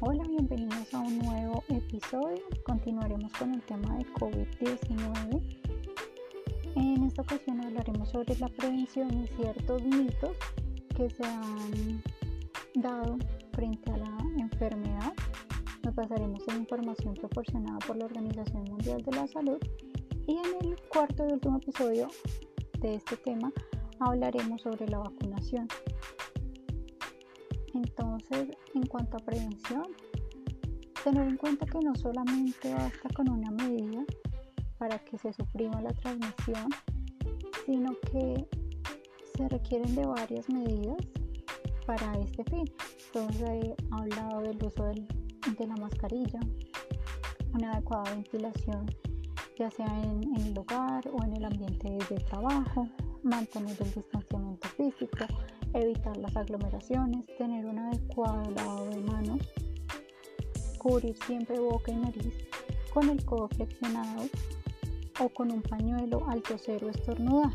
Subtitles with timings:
[0.00, 2.42] Hola, bienvenidos a un nuevo episodio.
[2.66, 5.40] Continuaremos con el tema de COVID-19.
[6.74, 10.36] En esta ocasión hablaremos sobre la prevención y ciertos mitos
[10.96, 12.02] que se han
[12.74, 13.18] dado
[13.52, 15.12] frente a la enfermedad.
[15.84, 19.58] Nos basaremos en información proporcionada por la Organización Mundial de la Salud
[20.26, 22.08] y en el cuarto y último episodio
[22.80, 23.52] de este tema
[24.00, 25.68] hablaremos sobre la vacunación.
[27.74, 29.84] Entonces, en cuanto a prevención,
[31.02, 34.04] tener en cuenta que no solamente basta con una medida
[34.78, 36.68] para que se suprima la transmisión,
[37.66, 38.46] sino que
[39.36, 40.96] se requieren de varias medidas
[41.86, 42.64] para este fin.
[43.06, 46.40] Entonces, he hablado del uso de la mascarilla,
[47.52, 48.86] una adecuada ventilación,
[49.58, 52.88] ya sea en, el hogar o en el ambiente de trabajo,
[53.22, 55.26] mantener el distanciamiento físico,
[55.80, 59.40] evitar las aglomeraciones, tener un adecuado lavado de manos,
[60.78, 62.34] cubrir siempre boca y nariz
[62.92, 64.28] con el codo flexionado
[65.20, 67.54] o con un pañuelo al toser o estornudar.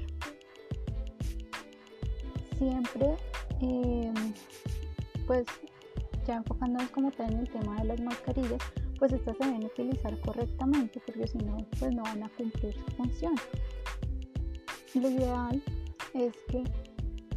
[2.58, 3.16] Siempre,
[3.62, 4.34] em,
[5.26, 5.46] pues
[6.28, 8.62] ya enfocándonos como tal en el tema de las mascarillas,
[8.98, 12.96] pues estas se deben utilizar correctamente porque si no, pues no van a cumplir su
[12.98, 13.36] función.
[14.96, 15.64] Lo ideal
[16.14, 16.64] es que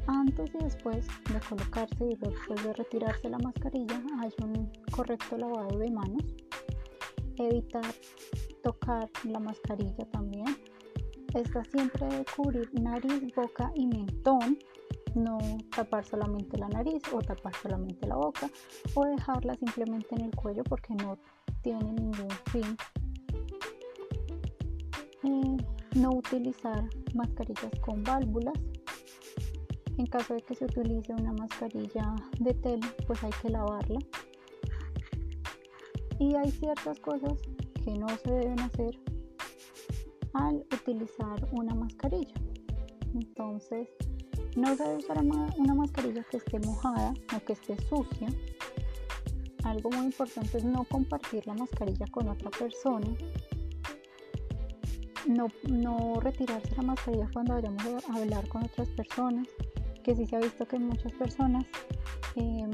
[0.06, 5.78] antes y después de colocarse y después de retirarse la mascarilla hay un correcto lavado
[5.78, 6.24] de manos.
[7.36, 7.84] Evitar
[8.62, 10.46] tocar la mascarilla también.
[11.34, 14.58] Esta siempre debe cubrir nariz, boca y mentón.
[15.14, 15.38] No
[15.74, 18.48] tapar solamente la nariz o tapar solamente la boca
[18.94, 21.18] o dejarla simplemente en el cuello porque no
[21.62, 22.76] tiene ningún fin.
[25.24, 25.56] Eh,
[25.96, 28.54] no utilizar mascarillas con válvulas
[29.98, 34.00] en caso de que se utilice una mascarilla de tela, pues hay que lavarla.
[36.18, 37.34] Y hay ciertas cosas
[37.84, 38.98] que no se deben hacer
[40.34, 42.34] al utilizar una mascarilla.
[43.14, 43.88] Entonces,
[44.56, 48.28] no debe usar una mascarilla que esté mojada o que esté sucia.
[49.64, 53.06] Algo muy importante es no compartir la mascarilla con otra persona.
[55.26, 59.46] No, no retirarse la mascarilla cuando vayamos a hablar con otras personas
[60.02, 61.64] que sí se ha visto que muchas personas
[62.36, 62.70] eh,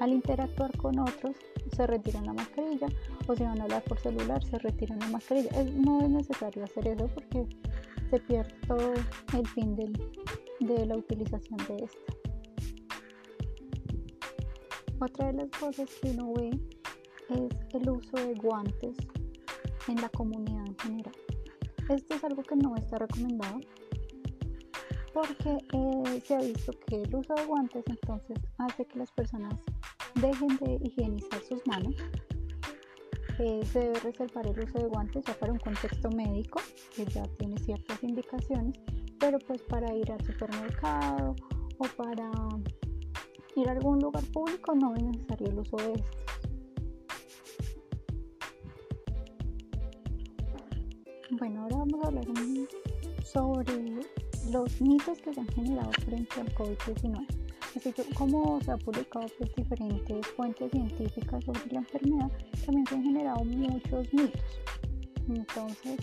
[0.00, 1.36] al interactuar con otros
[1.74, 2.86] se retiran la mascarilla
[3.26, 5.50] o si van a hablar por celular se retiran la mascarilla.
[5.74, 7.46] no es necesario hacer eso porque
[8.10, 8.92] se pierde todo
[9.38, 12.12] el fin de la utilización de esta.
[15.00, 16.50] Otra de las cosas que uno ve
[17.30, 18.96] es el uso de guantes
[19.88, 21.14] en la comunidad en general.
[21.88, 23.60] Esto es algo que no está recomendado
[25.12, 29.54] porque eh, se ha visto que el uso de guantes entonces hace que las personas
[30.14, 31.94] dejen de higienizar sus manos.
[33.38, 36.60] Eh, se debe reservar el uso de guantes ya para un contexto médico
[36.94, 38.78] que ya tiene ciertas indicaciones,
[39.18, 41.34] pero pues para ir al supermercado
[41.78, 42.30] o para
[43.56, 46.22] ir a algún lugar público no es necesario el uso de estos.
[51.30, 52.26] Bueno, ahora vamos a hablar
[53.24, 53.91] sobre
[54.52, 57.26] los mitos que se han generado frente al COVID-19.
[57.74, 62.30] Así que como se ha publicado pues, diferentes fuentes científicas sobre la enfermedad,
[62.66, 64.42] también se han generado muchos mitos.
[65.28, 65.98] Entonces,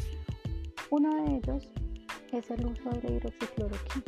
[0.90, 1.68] uno de ellos
[2.32, 4.06] es el uso de hidroxicloroquina.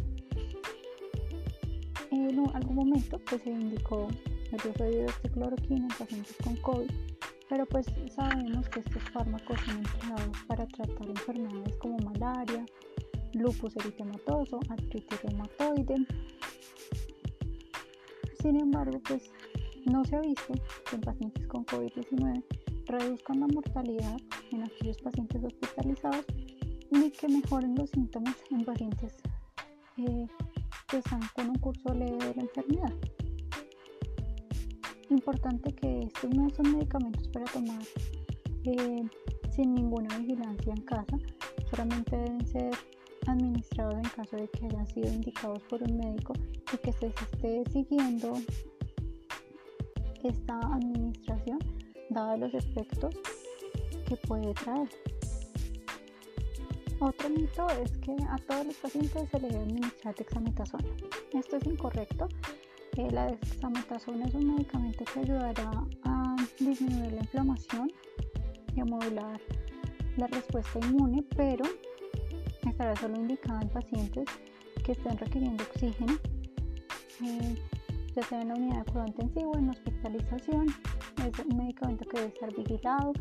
[2.12, 4.08] En algún momento pues, se indicó
[4.52, 6.90] el uso de hidroxicloroquina en pacientes con COVID,
[7.48, 7.86] pero pues
[8.16, 12.66] sabemos que estos fármacos son empleados para tratar enfermedades como malaria,
[13.34, 15.96] lupus eritematoso, artritis reumatoide.
[18.42, 19.32] Sin embargo, pues
[19.86, 20.54] no se ha visto
[20.90, 22.44] que en pacientes con COVID-19
[22.86, 24.18] reduzcan la mortalidad
[24.52, 26.26] en aquellos pacientes hospitalizados
[26.92, 29.14] ni que mejoren los síntomas en pacientes
[29.98, 30.28] eh,
[30.88, 32.94] que están con un curso leve de la enfermedad.
[35.10, 37.82] Importante que estos no son medicamentos para tomar
[38.66, 39.04] eh,
[39.50, 41.18] sin ninguna vigilancia en casa,
[41.70, 42.72] solamente deben ser
[43.32, 46.34] administrados en caso de que hayan sido indicados por un médico
[46.74, 48.34] y que se esté siguiendo
[50.24, 51.60] esta administración
[52.10, 53.16] dado los efectos
[54.08, 54.90] que puede traer.
[57.00, 60.88] Otro mito es que a todos los pacientes se les debe administrar dexametasona.
[61.34, 62.28] Esto es incorrecto.
[62.98, 65.72] Eh, la dexametasona es un medicamento que ayudará
[66.04, 67.92] a disminuir la inflamación
[68.76, 69.42] y a modular
[70.18, 71.64] la respuesta inmune, pero
[72.82, 74.26] estará solo indicada en pacientes
[74.84, 76.14] que estén requiriendo oxígeno.
[77.22, 77.56] Eh,
[78.16, 80.68] ya sea en la unidad de cuidado intensivo, en hospitalización.
[81.24, 83.14] Es un medicamento que debe estar vigilado,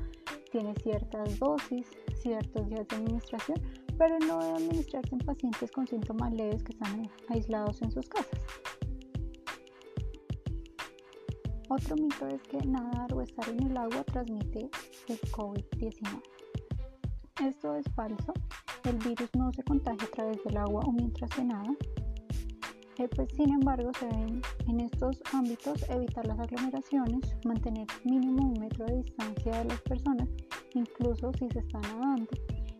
[0.50, 3.60] tiene ciertas dosis, ciertos días de administración,
[3.98, 8.40] pero no debe administrarse en pacientes con síntomas leves que están aislados en sus casas.
[11.68, 14.70] Otro mito es que nadar o estar en el agua transmite
[15.08, 16.22] el COVID-19.
[17.46, 18.32] Esto es falso.
[18.85, 21.71] El virus no se contagia a través del agua o mientras se nada.
[23.00, 28.61] Eh, pues, sin embargo, se deben en estos ámbitos evitar las aglomeraciones, mantener mínimo un
[28.61, 30.29] metro de distancia de las personas,
[30.75, 32.29] incluso si se está nadando.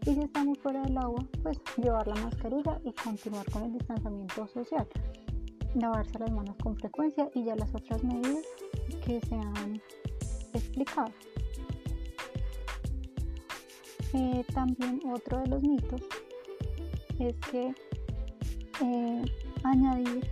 [0.07, 4.47] Y si estamos fuera del agua, pues llevar la mascarilla y continuar con el distanciamiento
[4.49, 4.87] social.
[5.75, 8.45] Lavarse las manos con frecuencia y ya las otras medidas
[9.05, 9.81] que se han
[10.53, 11.13] explicado.
[14.55, 16.01] También otro de los mitos
[17.21, 17.73] es que
[18.83, 19.25] eh,
[19.63, 20.29] añadir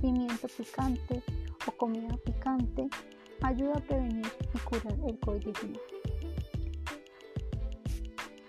[0.00, 1.22] pimiento picante
[1.66, 2.88] o comida picante
[3.40, 5.80] ayuda a prevenir y curar el COVID-19.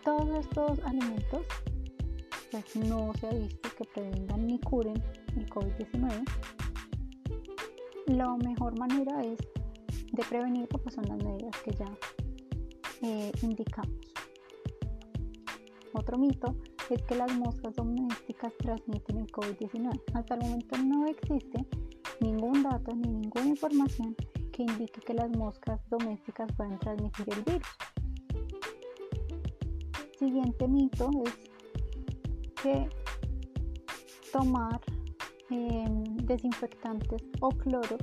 [0.03, 1.45] Todos estos alimentos
[2.51, 5.01] pues no se ha visto que prevengan ni curen
[5.35, 6.23] el COVID-19.
[8.07, 9.39] La mejor manera es
[10.11, 11.97] de prevenir pues son las medidas que ya
[13.01, 14.12] eh, indicamos.
[15.93, 16.55] Otro mito
[16.89, 20.01] es que las moscas domésticas transmiten el COVID-19.
[20.13, 21.65] Hasta el momento no existe
[22.19, 24.15] ningún dato ni ninguna información
[24.51, 27.67] que indique que las moscas domésticas pueden transmitir el virus.
[30.17, 32.89] Siguiente mito es que
[34.31, 34.81] tomar
[35.49, 37.97] em, desinfectantes o cloro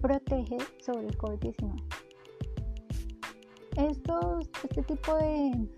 [0.00, 1.84] protege sobre el COVID-19.
[3.76, 5.68] Este tipo de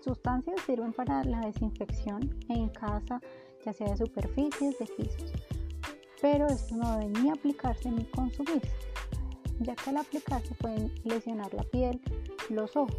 [0.00, 3.20] sustancias sirven para la desinfección en casa,
[3.64, 5.32] ya sea de superficies, de pisos.
[6.20, 8.72] Pero esto no debe ni aplicarse ni consumirse,
[9.60, 12.00] ya que al aplicarse pueden lesionar la piel,
[12.50, 12.96] los ojos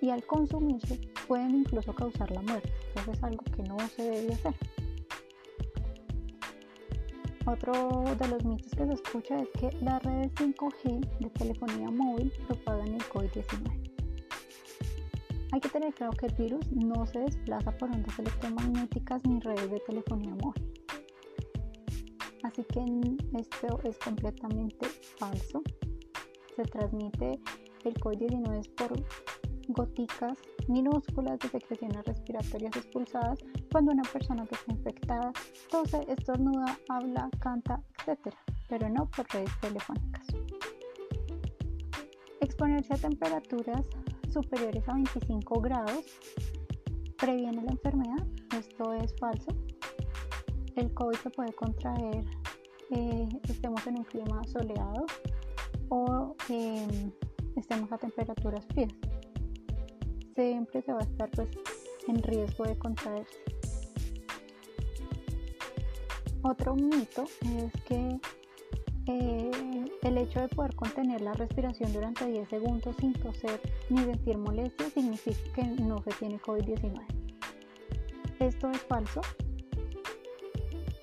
[0.00, 2.72] y al consumirse pueden incluso causar la muerte.
[2.96, 4.54] Eso es algo que no se debe hacer.
[7.44, 12.32] Otro de los mitos que se escucha es que las redes 5G de telefonía móvil
[12.46, 13.91] propagan el COVID-19.
[15.52, 19.70] Hay que tener claro que el virus no se desplaza por ondas electromagnéticas ni redes
[19.70, 20.72] de telefonía móvil.
[22.42, 22.82] Así que
[23.38, 24.86] esto es completamente
[25.18, 25.62] falso.
[26.56, 27.38] Se transmite
[27.84, 28.92] el COVID-19 por
[29.68, 30.38] goticas
[30.68, 33.38] minúsculas de secreciones respiratorias expulsadas
[33.70, 35.32] cuando una persona que está infectada
[35.70, 38.34] tose, estornuda, habla, canta, etc.
[38.70, 40.26] Pero no por redes telefónicas.
[42.40, 43.86] Exponerse a temperaturas
[44.32, 46.04] superiores a 25 grados
[47.18, 48.26] previene la enfermedad.
[48.58, 49.50] Esto es falso.
[50.76, 52.24] El COVID se puede contraer
[52.94, 55.06] eh, estemos en un clima soleado
[55.88, 57.10] o em,
[57.56, 58.92] estemos a temperaturas frías.
[60.34, 61.48] Siempre se va a estar pues,
[62.06, 63.38] en riesgo de contraerse.
[66.42, 67.24] Otro mito
[67.56, 68.20] es que
[69.06, 69.50] eh,
[70.02, 74.88] el hecho de poder contener la respiración durante 10 segundos sin toser ni sentir molestia
[74.90, 77.00] significa que no se tiene COVID-19.
[78.38, 79.20] Esto es falso.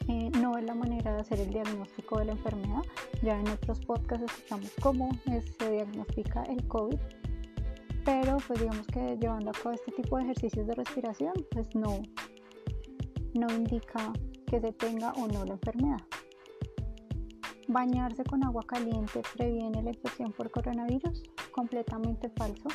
[0.08, 2.82] Eh, no es la manera de hacer el diagnóstico de la enfermedad.
[3.22, 6.98] Ya en otros podcasts escuchamos cómo se diagnostica el COVID.
[8.06, 12.02] Pero pues digamos que llevando a cabo este tipo de ejercicios de respiración pues no,
[13.34, 14.12] no indica
[14.48, 16.00] que se tenga o no la enfermedad.
[17.70, 21.22] Bañarse con agua caliente previene la infección por coronavirus.
[21.52, 22.68] Completamente falso.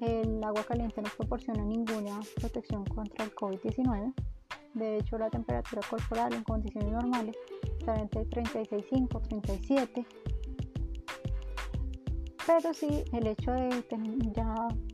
[0.00, 4.14] El agua caliente no proporciona ninguna protección contra el COVID-19.
[4.72, 7.36] De hecho, la temperatura corporal en condiciones normales
[7.78, 10.06] está entre 36,5 y 37.
[12.46, 13.84] Pero sí, el hecho de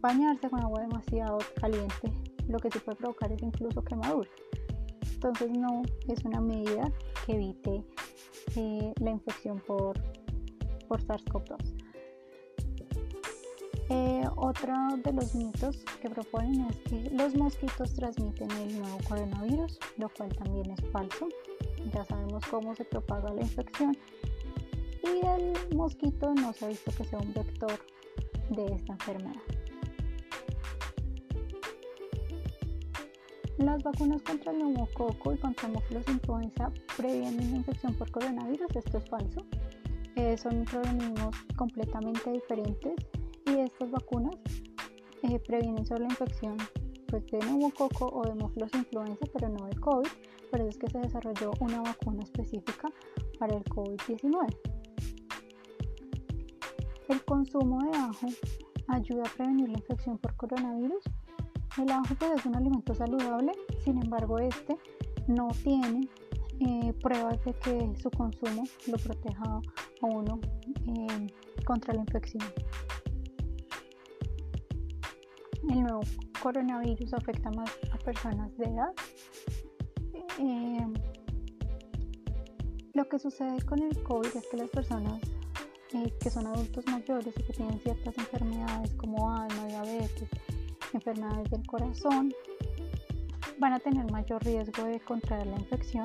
[0.01, 2.13] bañarse con agua demasiado caliente,
[2.49, 4.33] lo que sí puede provocar es incluso quemaduras.
[5.03, 6.91] Entonces no es una medida
[7.25, 7.85] que evite
[9.01, 10.01] la infección por,
[10.89, 11.81] por SARS-CoV-2.
[13.93, 19.81] Eh, otro de los mitos que proponen es que los mosquitos transmiten el nuevo coronavirus,
[19.99, 21.29] lo cual también es falso.
[21.93, 23.97] Ya sabemos cómo se propaga la infección
[25.03, 27.73] y el mosquito no se ha visto que sea un vector
[28.51, 29.60] de esta enfermedad.
[33.61, 38.75] Las vacunas contra el neumococo y contra hemófilos influenza previenen la infección por coronavirus.
[38.75, 39.45] Esto es falso.
[40.17, 42.95] Eh, son microorganismos completamente diferentes
[43.45, 44.35] y estas vacunas
[45.25, 46.57] eh, previenen solo la infección
[47.09, 50.09] pues, de neumococo o de hemófilos influenza, pero no de COVID.
[50.51, 52.91] Por eso es que se desarrolló una vacuna específica
[53.39, 54.57] para el COVID-19.
[57.09, 58.27] El consumo de ajo
[58.89, 61.05] ayuda a prevenir la infección por coronavirus.
[61.79, 63.53] El ajo pues, es un alimento saludable,
[63.85, 64.77] sin embargo este
[65.29, 66.09] no tiene
[66.59, 70.41] eh, pruebas de que su consumo lo proteja a uno
[70.89, 71.27] eh,
[71.65, 72.43] contra la infección.
[75.71, 76.01] El nuevo
[76.43, 78.93] coronavirus afecta más a personas de edad.
[80.39, 80.87] Eh,
[82.95, 85.21] lo que sucede con el COVID es que las personas
[86.21, 90.29] que son adultos mayores y que tienen ciertas enfermedades como alma, diabetes,
[90.95, 92.33] enfermedades del corazón,
[93.59, 96.05] van a tener mayor riesgo de contraer la infección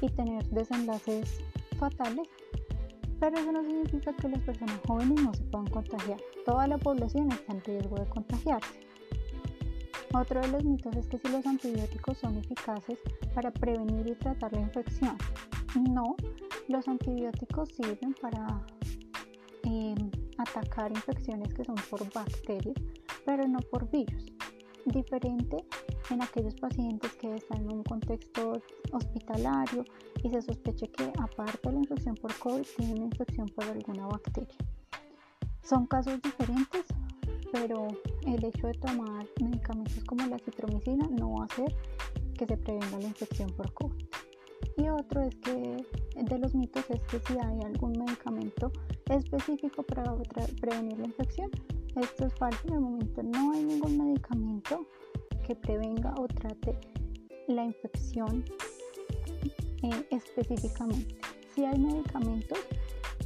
[0.00, 1.40] y tener desenlaces
[1.78, 2.28] fatales,
[3.20, 6.18] pero eso no significa que las personas jóvenes no se puedan contagiar.
[6.44, 8.80] Toda la población está en riesgo de contagiarse.
[10.14, 12.98] Otro de los mitos es que si los antibióticos son eficaces
[13.34, 15.16] para prevenir y tratar la infección.
[15.90, 16.16] No,
[16.68, 18.64] los antibióticos sirven para
[19.66, 22.76] Em, atacar infecciones que son por bacterias,
[23.26, 24.32] pero no por virus.
[24.86, 25.56] Diferente
[26.10, 29.84] en aquellos pacientes que están en un contexto hospitalario
[30.22, 34.56] y se sospeche que aparte de la infección por COVID tienen infección por alguna bacteria.
[35.62, 36.84] Son casos diferentes,
[37.52, 37.88] pero
[38.24, 41.74] el hecho de tomar medicamentos como la citromicina no va a hacer
[42.38, 44.04] que se prevenga la infección por COVID.
[44.76, 45.84] Y otro es que
[46.22, 48.70] de los mitos es que si hay algún medicamento
[49.10, 50.14] específico para
[50.60, 51.50] prevenir la infección,
[52.00, 52.60] esto es falso.
[52.68, 54.86] En el momento no hay ningún medicamento
[55.46, 56.78] que prevenga o trate
[57.48, 58.44] la infección
[59.82, 61.16] eh, específicamente.
[61.54, 62.58] Si hay medicamentos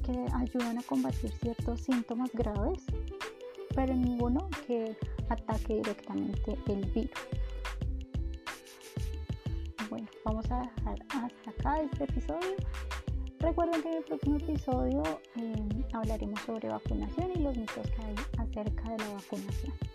[0.04, 2.84] que ayudan a combatir ciertos síntomas graves,
[3.74, 4.96] pero ninguno que
[5.28, 7.10] ataque directamente el virus
[9.90, 12.56] bueno, vamos a dejar hasta acá este episodio.
[13.40, 15.02] Recuerden que en el próximo episodio
[15.36, 19.89] eh, hablaremos sobre vacunación y los mitos que hay acerca de la vacunación.